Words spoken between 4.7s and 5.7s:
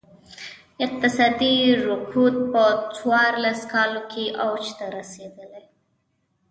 ته رسېدلی.